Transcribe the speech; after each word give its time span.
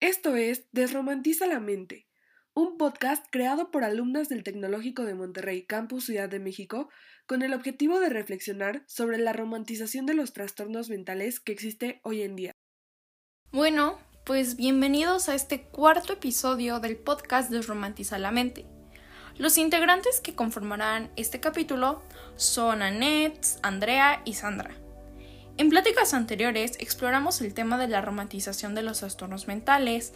Esto 0.00 0.34
es 0.34 0.64
Desromantiza 0.72 1.46
la 1.46 1.60
Mente, 1.60 2.08
un 2.54 2.78
podcast 2.78 3.26
creado 3.30 3.70
por 3.70 3.84
alumnas 3.84 4.30
del 4.30 4.42
Tecnológico 4.42 5.02
de 5.04 5.12
Monterrey, 5.12 5.66
Campus 5.66 6.06
Ciudad 6.06 6.30
de 6.30 6.38
México, 6.38 6.88
con 7.26 7.42
el 7.42 7.52
objetivo 7.52 8.00
de 8.00 8.08
reflexionar 8.08 8.82
sobre 8.86 9.18
la 9.18 9.34
romantización 9.34 10.06
de 10.06 10.14
los 10.14 10.32
trastornos 10.32 10.88
mentales 10.88 11.38
que 11.38 11.52
existe 11.52 12.00
hoy 12.02 12.22
en 12.22 12.34
día. 12.34 12.52
Bueno, 13.52 13.98
pues 14.24 14.56
bienvenidos 14.56 15.28
a 15.28 15.34
este 15.34 15.64
cuarto 15.64 16.14
episodio 16.14 16.80
del 16.80 16.96
podcast 16.96 17.50
Desromantiza 17.50 18.18
la 18.18 18.30
Mente. 18.30 18.64
Los 19.36 19.58
integrantes 19.58 20.22
que 20.22 20.34
conformarán 20.34 21.12
este 21.16 21.40
capítulo 21.40 22.00
son 22.36 22.80
Annette, 22.80 23.46
Andrea 23.62 24.22
y 24.24 24.32
Sandra. 24.32 24.74
En 25.60 25.68
pláticas 25.68 26.14
anteriores 26.14 26.72
exploramos 26.78 27.42
el 27.42 27.52
tema 27.52 27.76
de 27.76 27.86
la 27.86 28.00
romantización 28.00 28.74
de 28.74 28.80
los 28.80 29.00
trastornos 29.00 29.46
mentales, 29.46 30.14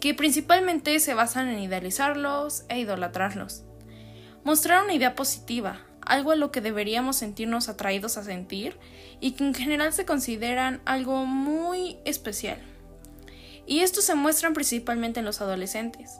que 0.00 0.14
principalmente 0.14 0.98
se 0.98 1.12
basan 1.12 1.48
en 1.48 1.58
idealizarlos 1.58 2.64
e 2.70 2.78
idolatrarlos. 2.78 3.64
Mostrar 4.44 4.82
una 4.82 4.94
idea 4.94 5.14
positiva, 5.14 5.82
algo 6.00 6.30
a 6.30 6.36
lo 6.36 6.50
que 6.50 6.62
deberíamos 6.62 7.16
sentirnos 7.16 7.68
atraídos 7.68 8.16
a 8.16 8.22
sentir 8.22 8.78
y 9.20 9.32
que 9.32 9.44
en 9.44 9.52
general 9.52 9.92
se 9.92 10.06
consideran 10.06 10.80
algo 10.86 11.26
muy 11.26 11.98
especial. 12.06 12.58
Y 13.66 13.80
esto 13.80 14.00
se 14.00 14.14
muestra 14.14 14.54
principalmente 14.54 15.20
en 15.20 15.26
los 15.26 15.42
adolescentes. 15.42 16.18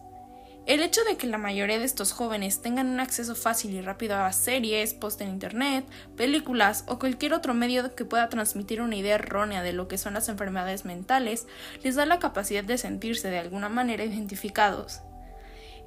El 0.69 0.83
hecho 0.83 1.03
de 1.05 1.17
que 1.17 1.27
la 1.27 1.39
mayoría 1.39 1.79
de 1.79 1.87
estos 1.87 2.13
jóvenes 2.13 2.61
tengan 2.61 2.89
un 2.89 3.01
acceso 3.01 3.35
fácil 3.35 3.73
y 3.73 3.81
rápido 3.81 4.17
a 4.17 4.31
series, 4.35 4.93
post 4.93 5.19
en 5.23 5.31
internet, 5.31 5.87
películas 6.15 6.85
o 6.87 6.99
cualquier 6.99 7.33
otro 7.33 7.55
medio 7.55 7.95
que 7.95 8.05
pueda 8.05 8.29
transmitir 8.29 8.83
una 8.83 8.97
idea 8.97 9.15
errónea 9.15 9.63
de 9.63 9.73
lo 9.73 9.89
que 9.89 9.97
son 9.97 10.13
las 10.13 10.29
enfermedades 10.29 10.85
mentales, 10.85 11.47
les 11.83 11.95
da 11.95 12.05
la 12.05 12.19
capacidad 12.19 12.63
de 12.63 12.77
sentirse 12.77 13.31
de 13.31 13.39
alguna 13.39 13.71
manera 13.71 14.05
identificados. 14.05 15.01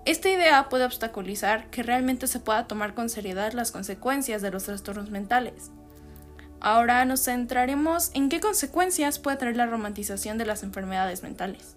Esta 0.05 0.29
idea 0.29 0.67
puede 0.67 0.85
obstaculizar 0.85 1.69
que 1.69 1.83
realmente 1.83 2.25
se 2.25 2.39
pueda 2.39 2.65
tomar 2.65 2.95
con 2.95 3.07
seriedad 3.07 3.53
las 3.53 3.71
consecuencias 3.71 4.41
de 4.41 4.49
los 4.49 4.63
trastornos 4.63 5.11
mentales. 5.11 5.69
Ahora 6.59 7.05
nos 7.05 7.25
centraremos 7.25 8.09
en 8.15 8.29
qué 8.29 8.39
consecuencias 8.39 9.19
puede 9.19 9.37
traer 9.37 9.57
la 9.57 9.67
romantización 9.67 10.39
de 10.39 10.47
las 10.47 10.63
enfermedades 10.63 11.21
mentales. 11.21 11.75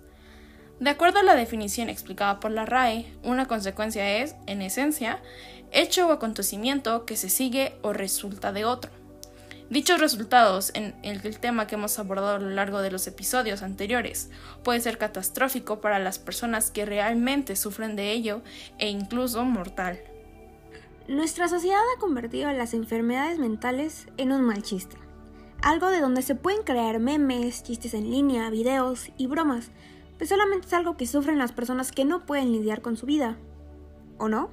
De 0.80 0.90
acuerdo 0.90 1.20
a 1.20 1.22
la 1.22 1.36
definición 1.36 1.88
explicada 1.88 2.40
por 2.40 2.50
la 2.50 2.66
RAE, 2.66 3.06
una 3.22 3.46
consecuencia 3.46 4.18
es, 4.18 4.34
en 4.46 4.60
esencia, 4.60 5.20
hecho 5.70 6.08
o 6.08 6.12
acontecimiento 6.12 7.06
que 7.06 7.16
se 7.16 7.28
sigue 7.28 7.76
o 7.82 7.92
resulta 7.92 8.52
de 8.52 8.64
otro. 8.64 8.90
Dichos 9.70 9.98
resultados, 9.98 10.72
en 10.74 10.94
el 11.02 11.38
tema 11.38 11.66
que 11.66 11.76
hemos 11.76 11.98
abordado 11.98 12.34
a 12.34 12.38
lo 12.38 12.50
largo 12.50 12.82
de 12.82 12.90
los 12.90 13.06
episodios 13.06 13.62
anteriores, 13.62 14.30
puede 14.62 14.80
ser 14.80 14.98
catastrófico 14.98 15.80
para 15.80 15.98
las 15.98 16.18
personas 16.18 16.70
que 16.70 16.84
realmente 16.84 17.56
sufren 17.56 17.96
de 17.96 18.12
ello 18.12 18.42
e 18.78 18.88
incluso 18.88 19.44
mortal. 19.44 19.98
Nuestra 21.08 21.48
sociedad 21.48 21.80
ha 21.96 22.00
convertido 22.00 22.52
las 22.52 22.74
enfermedades 22.74 23.38
mentales 23.38 24.06
en 24.16 24.32
un 24.32 24.42
mal 24.42 24.62
chiste, 24.62 24.96
algo 25.62 25.90
de 25.90 26.00
donde 26.00 26.22
se 26.22 26.34
pueden 26.34 26.62
crear 26.62 26.98
memes, 26.98 27.62
chistes 27.62 27.94
en 27.94 28.10
línea, 28.10 28.50
videos 28.50 29.10
y 29.16 29.26
bromas, 29.26 29.70
pues 30.18 30.30
solamente 30.30 30.66
es 30.66 30.72
algo 30.72 30.96
que 30.96 31.06
sufren 31.06 31.38
las 31.38 31.52
personas 31.52 31.92
que 31.92 32.04
no 32.04 32.26
pueden 32.26 32.52
lidiar 32.52 32.82
con 32.82 32.96
su 32.96 33.06
vida. 33.06 33.36
¿O 34.18 34.28
no? 34.28 34.50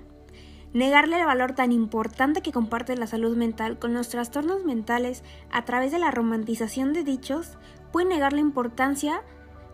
Negarle 0.73 1.20
el 1.20 1.26
valor 1.26 1.53
tan 1.53 1.72
importante 1.72 2.42
que 2.42 2.52
comparte 2.52 2.95
la 2.95 3.08
salud 3.08 3.36
mental 3.36 3.78
con 3.78 3.94
los 3.94 4.09
trastornos 4.09 4.64
mentales 4.64 5.23
a 5.52 5.66
través 5.66 5.92
de 5.92 6.00
la 6.00 6.12
romantización 6.12 6.94
de 6.94 7.03
dichos 7.03 7.58
puede 7.92 8.08
negar 8.08 8.34
la 8.34 8.40
importancia 8.40 9.22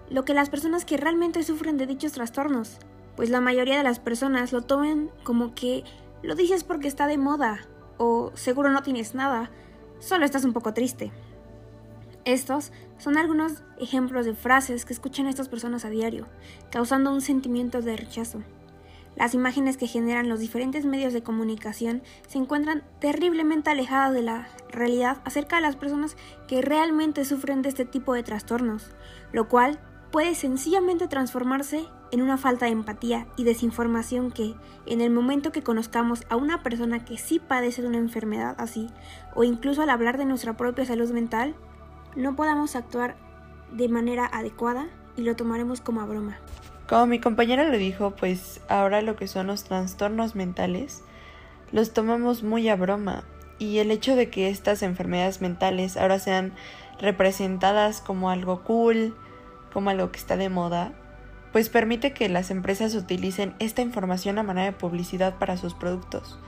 lo 0.09 0.25
que 0.25 0.33
las 0.33 0.49
personas 0.49 0.85
que 0.85 0.97
realmente 0.97 1.43
sufren 1.43 1.77
de 1.77 1.85
dichos 1.85 2.13
trastornos, 2.13 2.79
pues 3.15 3.29
la 3.29 3.41
mayoría 3.41 3.77
de 3.77 3.83
las 3.83 3.99
personas 3.99 4.53
lo 4.53 4.61
toman 4.61 5.09
como 5.23 5.53
que 5.53 5.83
lo 6.23 6.35
dices 6.35 6.63
porque 6.63 6.87
está 6.87 7.07
de 7.07 7.17
moda 7.17 7.67
o 7.97 8.31
seguro 8.35 8.71
no 8.71 8.83
tienes 8.83 9.15
nada, 9.15 9.51
solo 9.99 10.25
estás 10.25 10.45
un 10.45 10.53
poco 10.53 10.73
triste. 10.73 11.11
Estos 12.27 12.73
son 12.97 13.17
algunos 13.17 13.63
ejemplos 13.79 14.25
de 14.25 14.35
frases 14.35 14.83
que 14.83 14.91
escuchan 14.91 15.27
estas 15.27 15.47
personas 15.47 15.85
a 15.85 15.89
diario, 15.89 16.27
causando 16.69 17.09
un 17.09 17.21
sentimiento 17.21 17.81
de 17.81 17.95
rechazo. 17.95 18.41
Las 19.15 19.33
imágenes 19.33 19.77
que 19.77 19.87
generan 19.87 20.27
los 20.27 20.41
diferentes 20.41 20.83
medios 20.83 21.13
de 21.13 21.23
comunicación 21.23 22.03
se 22.27 22.37
encuentran 22.37 22.83
terriblemente 22.99 23.69
alejadas 23.69 24.11
de 24.13 24.23
la 24.23 24.49
realidad 24.69 25.21
acerca 25.23 25.55
de 25.55 25.61
las 25.61 25.77
personas 25.77 26.17
que 26.49 26.61
realmente 26.61 27.23
sufren 27.23 27.61
de 27.61 27.69
este 27.69 27.85
tipo 27.85 28.13
de 28.13 28.23
trastornos, 28.23 28.91
lo 29.31 29.47
cual 29.47 29.79
puede 30.11 30.35
sencillamente 30.35 31.07
transformarse 31.07 31.85
en 32.11 32.21
una 32.21 32.37
falta 32.37 32.65
de 32.65 32.73
empatía 32.73 33.25
y 33.37 33.45
desinformación 33.45 34.31
que, 34.31 34.53
en 34.85 34.99
el 34.99 35.11
momento 35.11 35.53
que 35.53 35.63
conozcamos 35.63 36.23
a 36.27 36.35
una 36.35 36.61
persona 36.61 37.05
que 37.05 37.17
sí 37.17 37.39
padece 37.39 37.83
de 37.83 37.87
una 37.87 37.99
enfermedad 37.99 38.55
así, 38.57 38.89
o 39.33 39.45
incluso 39.45 39.81
al 39.81 39.89
hablar 39.89 40.17
de 40.17 40.25
nuestra 40.25 40.57
propia 40.57 40.83
salud 40.83 41.09
mental, 41.11 41.55
no 42.17 42.35
podamos 42.35 42.75
actuar 42.75 43.15
de 43.71 43.87
manera 43.87 44.25
adecuada 44.25 44.87
y 45.15 45.21
lo 45.21 45.35
tomaremos 45.35 45.79
como 45.79 46.01
a 46.01 46.05
broma. 46.05 46.37
Como 46.89 47.05
mi 47.05 47.19
compañera 47.19 47.63
lo 47.63 47.77
dijo, 47.77 48.11
pues 48.11 48.61
ahora 48.67 49.01
lo 49.01 49.15
que 49.15 49.27
son 49.27 49.47
los 49.47 49.63
trastornos 49.63 50.35
mentales 50.35 51.03
los 51.71 51.93
tomamos 51.93 52.43
muy 52.43 52.69
a 52.69 52.75
broma 52.75 53.23
y 53.59 53.79
el 53.79 53.91
hecho 53.91 54.15
de 54.15 54.29
que 54.29 54.49
estas 54.49 54.83
enfermedades 54.83 55.41
mentales 55.41 55.97
ahora 55.97 56.19
sean 56.19 56.53
representadas 56.99 58.01
como 58.01 58.29
algo 58.29 58.63
cool, 58.63 59.15
como 59.73 59.89
algo 59.89 60.11
que 60.11 60.19
está 60.19 60.37
de 60.37 60.49
moda, 60.49 60.93
pues 61.51 61.69
permite 61.69 62.13
que 62.13 62.29
las 62.29 62.51
empresas 62.51 62.95
utilicen 62.95 63.53
esta 63.59 63.81
información 63.81 64.37
a 64.39 64.43
manera 64.43 64.67
de 64.67 64.77
publicidad 64.77 65.37
para 65.37 65.57
sus 65.57 65.73
productos. 65.73 66.39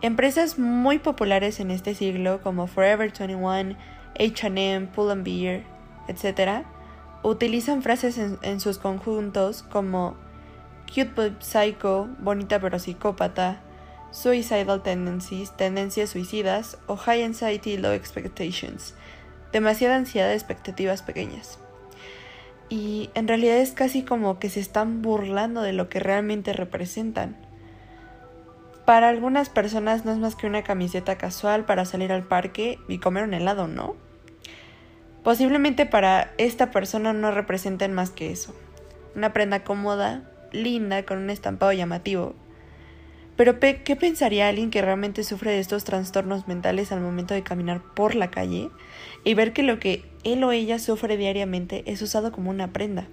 Empresas 0.00 0.58
muy 0.58 0.98
populares 0.98 1.60
en 1.60 1.70
este 1.70 1.94
siglo 1.94 2.40
como 2.42 2.66
Forever 2.66 3.12
21, 3.16 3.76
HM, 4.18 4.88
Pull 4.88 5.22
Beer, 5.22 5.64
etc., 6.08 6.64
utilizan 7.22 7.82
frases 7.82 8.18
en, 8.18 8.60
sus 8.60 8.78
conjuntos 8.78 9.62
como 9.62 10.14
cute 10.86 11.12
but 11.14 11.42
psycho, 11.42 12.08
bonita 12.18 12.60
pero 12.60 12.78
psicópata, 12.78 13.60
suicidal 14.10 14.82
tendencies, 14.82 15.56
tendencias 15.56 16.10
suicidas 16.10 16.78
o 16.86 16.96
high 16.96 17.24
anxiety, 17.24 17.76
low 17.76 17.92
expectations, 17.92 18.94
demasiada 19.52 19.96
ansiedad 19.96 20.32
expectativas 20.32 21.02
pequeñas. 21.02 21.58
Y 22.68 23.10
en 23.14 23.28
realidad 23.28 23.56
es 23.58 23.72
casi 23.72 24.02
como 24.02 24.38
que 24.38 24.50
se 24.50 24.60
están 24.60 25.02
burlando 25.02 25.62
de 25.62 25.72
lo 25.72 25.88
que 25.88 26.00
realmente 26.00 26.52
representan. 26.52 27.36
Para 28.84 29.08
algunas 29.08 29.48
personas 29.48 30.04
no 30.04 30.12
es 30.12 30.18
más 30.18 30.36
que 30.36 30.46
una 30.46 30.62
camiseta 30.62 31.16
casual 31.16 31.64
para 31.64 31.86
salir 31.86 32.12
al 32.12 32.24
parque 32.24 32.78
y 32.86 32.98
comer 32.98 33.24
un 33.24 33.32
helado, 33.32 33.66
¿no? 33.66 33.96
Posiblemente 35.22 35.86
para 35.86 36.34
esta 36.36 36.70
persona 36.70 37.14
no 37.14 37.30
representen 37.30 37.94
más 37.94 38.10
que 38.10 38.30
eso. 38.30 38.54
Una 39.16 39.32
prenda 39.32 39.64
cómoda, 39.64 40.30
linda, 40.52 41.04
con 41.04 41.16
un 41.16 41.30
estampado 41.30 41.72
llamativo. 41.72 42.34
Pero 43.36 43.58
¿qué 43.58 43.96
pensaría 43.98 44.48
alguien 44.48 44.70
que 44.70 44.82
realmente 44.82 45.24
sufre 45.24 45.50
de 45.50 45.60
estos 45.60 45.84
trastornos 45.84 46.46
mentales 46.46 46.92
al 46.92 47.00
momento 47.00 47.32
de 47.32 47.42
caminar 47.42 47.80
por 47.80 48.14
la 48.14 48.30
calle 48.30 48.68
y 49.24 49.32
ver 49.32 49.54
que 49.54 49.62
lo 49.62 49.80
que 49.80 50.04
él 50.24 50.44
o 50.44 50.52
ella 50.52 50.78
sufre 50.78 51.16
diariamente 51.16 51.82
es 51.86 52.02
usado 52.02 52.32
como 52.32 52.50
una 52.50 52.68
prenda? 52.68 53.06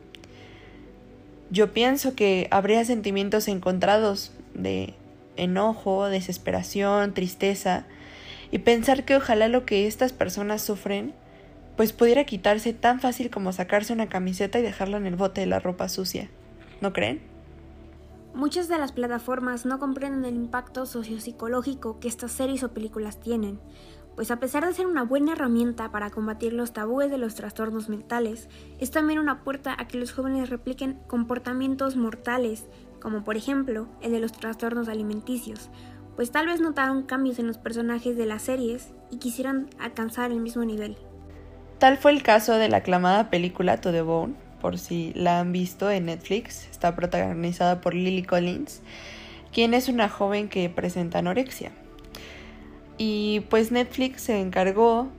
Yo 1.50 1.72
pienso 1.72 2.14
que 2.14 2.48
habría 2.52 2.84
sentimientos 2.86 3.48
encontrados 3.48 4.32
de 4.54 4.94
enojo, 5.38 6.08
desesperación, 6.08 7.14
tristeza, 7.14 7.86
y 8.52 8.60
pensar 8.60 9.06
que 9.06 9.16
ojalá 9.16 9.48
lo 9.48 9.66
que 9.66 9.88
estas 9.88 10.14
personas 10.14 10.62
sufren 10.62 11.14
pues 11.76 11.94
pudiera 11.94 12.26
quitarse 12.26 12.74
tan 12.74 13.00
fácil 13.00 13.30
como 13.30 13.52
sacarse 13.54 13.94
una 13.94 14.10
camiseta 14.10 14.60
y 14.60 14.62
dejarla 14.62 14.98
en 14.98 15.06
el 15.06 15.16
bote 15.16 15.42
de 15.42 15.48
la 15.48 15.60
ropa 15.60 15.90
sucia. 15.90 16.30
¿No 16.82 16.94
creen? 16.94 17.22
Muchas 18.34 18.68
de 18.68 18.78
las 18.78 18.92
plataformas 18.92 19.66
no 19.66 19.80
comprenden 19.80 20.26
el 20.26 20.36
impacto 20.36 20.86
sociopsicológico 20.86 22.00
que 22.00 22.08
estas 22.08 22.32
series 22.32 22.64
o 22.64 22.72
películas 22.72 23.20
tienen, 23.20 23.60
pues 24.16 24.32
a 24.32 24.40
pesar 24.40 24.66
de 24.66 24.74
ser 24.74 24.88
una 24.88 25.04
buena 25.04 25.34
herramienta 25.34 25.92
para 25.92 26.12
combatir 26.12 26.54
los 26.54 26.72
tabúes 26.72 27.10
de 27.10 27.18
los 27.18 27.36
trastornos 27.36 27.90
mentales, 27.90 28.48
es 28.80 28.92
también 28.92 29.20
una 29.20 29.44
puerta 29.44 29.76
a 29.78 29.88
que 29.88 29.98
los 29.98 30.12
jóvenes 30.12 30.50
repliquen 30.50 31.00
comportamientos 31.08 31.96
mortales, 31.96 32.66
como 33.02 33.24
por 33.24 33.36
ejemplo 33.36 33.88
el 34.02 34.12
de 34.12 34.20
los 34.20 34.32
trastornos 34.32 34.88
alimenticios, 34.88 35.70
pues 36.16 36.32
tal 36.32 36.48
vez 36.48 36.62
notaron 36.62 37.04
cambios 37.04 37.40
en 37.40 37.48
los 37.48 37.58
personajes 37.58 38.16
de 38.16 38.26
las 38.26 38.44
series 38.44 38.92
y 39.10 39.18
quisieran 39.18 39.70
alcanzar 39.80 40.32
el 40.32 40.40
mismo 40.40 40.64
nivel. 40.64 40.98
Tal 41.80 41.98
fue 41.98 42.12
el 42.12 42.22
caso 42.22 42.56
de 42.56 42.70
la 42.70 42.78
aclamada 42.78 43.30
película 43.30 43.82
To 43.82 43.92
the 43.92 44.02
Bone, 44.02 44.36
por 44.62 44.78
si 44.78 45.14
la 45.16 45.40
han 45.40 45.52
visto 45.52 45.90
en 45.90 46.06
Netflix. 46.06 46.68
Está 46.70 46.96
protagonizada 46.96 47.82
por 47.82 47.96
Lily 47.96 48.24
Collins, 48.24 48.82
quien 49.52 49.74
es 49.74 49.90
una 49.90 50.08
joven 50.08 50.48
que 50.48 50.70
presenta 50.70 51.20
anorexia. 51.20 51.72
Y 52.98 53.40
pues 53.50 53.72
Netflix 53.72 54.22
se 54.22 54.40
encargó 54.40 55.10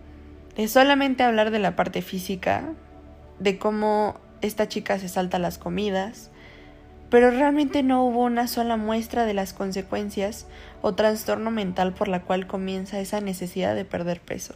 de 0.54 0.68
solamente 0.68 1.24
hablar 1.24 1.50
de 1.50 1.58
la 1.58 1.74
parte 1.74 2.00
física, 2.00 2.74
de 3.40 3.58
cómo 3.58 4.20
esta 4.40 4.68
chica 4.68 4.98
se 5.00 5.08
salta 5.08 5.40
las 5.40 5.58
comidas, 5.58 6.30
pero 7.12 7.30
realmente 7.30 7.82
no 7.82 8.06
hubo 8.06 8.24
una 8.24 8.48
sola 8.48 8.78
muestra 8.78 9.26
de 9.26 9.34
las 9.34 9.52
consecuencias 9.52 10.46
o 10.80 10.94
trastorno 10.94 11.50
mental 11.50 11.92
por 11.92 12.08
la 12.08 12.22
cual 12.22 12.46
comienza 12.46 13.00
esa 13.00 13.20
necesidad 13.20 13.74
de 13.74 13.84
perder 13.84 14.18
peso. 14.18 14.54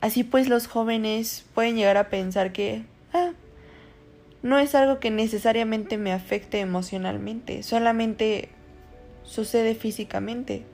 Así 0.00 0.24
pues 0.24 0.48
los 0.48 0.66
jóvenes 0.66 1.44
pueden 1.52 1.76
llegar 1.76 1.98
a 1.98 2.08
pensar 2.08 2.52
que 2.52 2.84
ah, 3.12 3.32
no 4.42 4.58
es 4.58 4.74
algo 4.74 4.98
que 4.98 5.10
necesariamente 5.10 5.98
me 5.98 6.14
afecte 6.14 6.58
emocionalmente, 6.58 7.62
solamente 7.62 8.48
sucede 9.22 9.74
físicamente. 9.74 10.64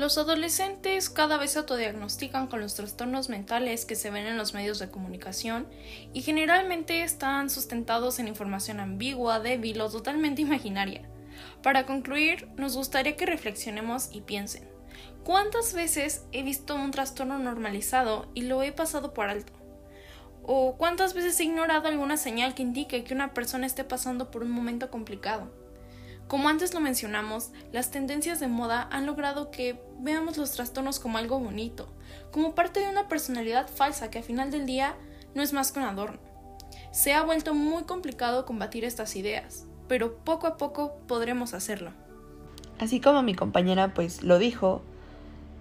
Los 0.00 0.16
adolescentes 0.16 1.10
cada 1.10 1.36
vez 1.36 1.50
se 1.50 1.58
autodiagnostican 1.58 2.46
con 2.46 2.62
los 2.62 2.74
trastornos 2.74 3.28
mentales 3.28 3.84
que 3.84 3.96
se 3.96 4.08
ven 4.08 4.24
en 4.24 4.38
los 4.38 4.54
medios 4.54 4.78
de 4.78 4.88
comunicación 4.88 5.68
y 6.14 6.22
generalmente 6.22 7.02
están 7.02 7.50
sustentados 7.50 8.18
en 8.18 8.26
información 8.26 8.80
ambigua, 8.80 9.40
débil 9.40 9.78
o 9.82 9.90
totalmente 9.90 10.40
imaginaria. 10.48 11.02
Para 11.62 11.84
concluir, 11.84 12.48
nos 12.56 12.78
gustaría 12.78 13.14
que 13.14 13.26
reflexionemos 13.26 14.08
y 14.10 14.22
piensen. 14.22 14.66
¿Cuántas 15.22 15.74
veces 15.74 16.24
he 16.32 16.42
visto 16.44 16.74
un 16.76 16.92
trastorno 16.92 17.38
normalizado 17.38 18.30
y 18.32 18.44
lo 18.44 18.62
he 18.62 18.72
pasado 18.72 19.12
por 19.12 19.28
alto? 19.28 19.52
¿O 20.42 20.78
cuántas 20.78 21.12
veces 21.12 21.38
he 21.40 21.44
ignorado 21.44 21.88
alguna 21.88 22.16
señal 22.16 22.54
que 22.54 22.62
indique 22.62 23.04
que 23.04 23.12
una 23.12 23.34
persona 23.34 23.66
esté 23.66 23.84
pasando 23.84 24.30
por 24.30 24.44
un 24.44 24.50
momento 24.50 24.90
complicado? 24.90 25.50
Como 26.30 26.48
antes 26.48 26.72
lo 26.74 26.78
mencionamos, 26.78 27.50
las 27.72 27.90
tendencias 27.90 28.38
de 28.38 28.46
moda 28.46 28.86
han 28.92 29.04
logrado 29.04 29.50
que 29.50 29.82
veamos 29.98 30.38
los 30.38 30.52
trastornos 30.52 31.00
como 31.00 31.18
algo 31.18 31.40
bonito, 31.40 31.88
como 32.30 32.54
parte 32.54 32.78
de 32.78 32.88
una 32.88 33.08
personalidad 33.08 33.68
falsa 33.68 34.12
que 34.12 34.20
a 34.20 34.22
final 34.22 34.52
del 34.52 34.64
día 34.64 34.94
no 35.34 35.42
es 35.42 35.52
más 35.52 35.72
que 35.72 35.80
un 35.80 35.86
adorno. 35.86 36.20
Se 36.92 37.14
ha 37.14 37.24
vuelto 37.24 37.52
muy 37.52 37.82
complicado 37.82 38.46
combatir 38.46 38.84
estas 38.84 39.16
ideas, 39.16 39.66
pero 39.88 40.18
poco 40.18 40.46
a 40.46 40.56
poco 40.56 40.92
podremos 41.08 41.52
hacerlo. 41.52 41.90
Así 42.78 43.00
como 43.00 43.24
mi 43.24 43.34
compañera 43.34 43.92
pues 43.92 44.22
lo 44.22 44.38
dijo, 44.38 44.82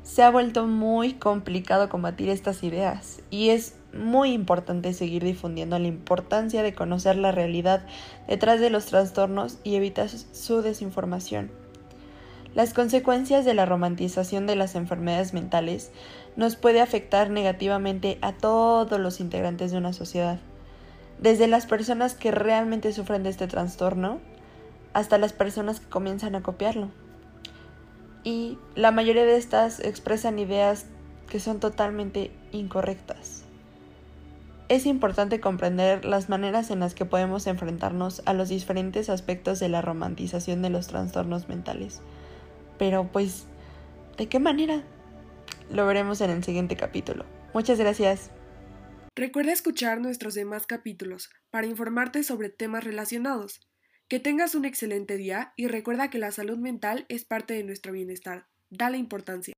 se 0.04 0.22
ha 0.22 0.30
vuelto 0.30 0.68
muy 0.68 1.14
complicado 1.14 1.90
combatir 1.90 2.30
estas 2.30 2.62
ideas 2.62 3.24
y 3.32 3.50
es 3.50 3.74
muy 3.94 4.34
importante 4.34 4.94
seguir 4.94 5.24
difundiendo 5.24 5.80
la 5.80 5.88
importancia 5.88 6.64
de 6.64 6.74
conocer 6.74 7.16
la 7.16 7.32
realidad 7.32 7.86
detrás 8.28 8.60
de 8.60 8.70
los 8.70 8.86
trastornos 8.86 9.58
y 9.64 9.76
evitar 9.76 10.10
su 10.10 10.62
desinformación. 10.62 11.52
Las 12.56 12.74
consecuencias 12.74 13.46
de 13.46 13.54
la 13.54 13.66
romantización 13.66 14.48
de 14.48 14.56
las 14.56 14.76
enfermedades 14.76 15.34
mentales 15.34 15.92
nos 16.36 16.56
puede 16.56 16.82
afectar 16.82 17.30
negativamente 17.30 18.18
a 18.22 18.34
todos 18.34 19.00
los 19.00 19.20
integrantes 19.20 19.72
de 19.72 19.78
una 19.78 19.94
sociedad, 19.94 20.40
desde 21.20 21.48
las 21.48 21.68
personas 21.68 22.16
que 22.16 22.32
realmente 22.32 22.92
sufren 22.92 23.24
de 23.24 23.30
este 23.30 23.48
trastorno 23.48 24.20
hasta 24.94 25.20
las 25.20 25.34
personas 25.34 25.80
que 25.80 25.90
comienzan 25.90 26.36
a 26.36 26.42
copiarlo. 26.42 26.90
Y 28.24 28.58
la 28.76 28.92
mayoría 28.92 29.26
de 29.26 29.38
estas 29.38 29.80
expresan 29.80 30.40
ideas 30.40 30.86
que 31.30 31.40
son 31.40 31.60
totalmente 31.60 32.32
incorrectas. 32.52 33.46
Es 34.70 34.86
importante 34.86 35.40
comprender 35.40 36.06
las 36.06 36.30
maneras 36.30 36.70
en 36.70 36.80
las 36.80 36.94
que 36.94 37.04
podemos 37.04 37.48
enfrentarnos 37.48 38.22
a 38.28 38.34
los 38.34 38.50
diferentes 38.50 39.10
aspectos 39.10 39.60
de 39.60 39.68
la 39.68 39.82
romantización 39.82 40.62
de 40.62 40.70
los 40.70 40.86
trastornos 40.86 41.50
mentales. 41.50 42.02
Pero 42.78 43.12
pues, 43.12 43.48
¿de 44.18 44.30
qué 44.30 44.38
manera? 44.38 44.84
Lo 45.72 45.88
veremos 45.88 46.22
en 46.22 46.30
el 46.30 46.44
siguiente 46.44 46.76
capítulo. 46.76 47.26
Muchas 47.52 47.80
gracias. 47.80 48.30
Recuerda 49.16 49.54
escuchar 49.54 50.02
nuestros 50.02 50.36
demás 50.36 50.68
capítulos 50.68 51.32
para 51.50 51.66
informarte 51.66 52.24
sobre 52.24 52.50
temas 52.50 52.84
relacionados. 52.84 53.68
Que 54.08 54.20
tengas 54.20 54.54
un 54.54 54.66
excelente 54.66 55.18
día 55.18 55.52
y 55.56 55.68
recuerda 55.68 56.12
que 56.12 56.20
la 56.20 56.32
salud 56.32 56.60
mental 56.60 57.08
es 57.10 57.26
parte 57.26 57.56
de 57.56 57.64
nuestro 57.64 57.92
bienestar. 57.92 58.46
Dale 58.70 59.00
importancia. 59.00 59.56